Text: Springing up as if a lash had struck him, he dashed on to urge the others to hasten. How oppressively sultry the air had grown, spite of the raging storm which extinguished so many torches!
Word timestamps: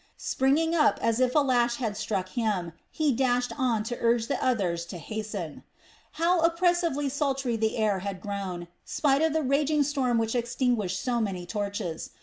Springing 0.17 0.73
up 0.73 0.97
as 0.99 1.19
if 1.19 1.35
a 1.35 1.39
lash 1.43 1.75
had 1.75 1.95
struck 1.95 2.29
him, 2.29 2.73
he 2.89 3.11
dashed 3.11 3.53
on 3.55 3.83
to 3.83 3.95
urge 4.01 4.25
the 4.25 4.43
others 4.43 4.83
to 4.83 4.97
hasten. 4.97 5.61
How 6.13 6.39
oppressively 6.39 7.07
sultry 7.07 7.55
the 7.55 7.77
air 7.77 7.99
had 7.99 8.19
grown, 8.19 8.67
spite 8.83 9.21
of 9.21 9.31
the 9.33 9.43
raging 9.43 9.83
storm 9.83 10.17
which 10.17 10.33
extinguished 10.33 10.99
so 10.99 11.21
many 11.21 11.45
torches! 11.45 12.09